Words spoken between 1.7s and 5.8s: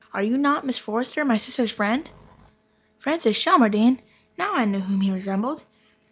friend?" Francis Shelmardine! Now I knew whom he resembled.